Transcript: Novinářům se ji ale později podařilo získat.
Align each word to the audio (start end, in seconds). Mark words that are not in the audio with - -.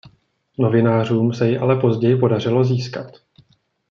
Novinářům 0.59 1.33
se 1.33 1.49
ji 1.49 1.57
ale 1.57 1.79
později 1.81 2.15
podařilo 2.15 2.63
získat. 2.63 3.13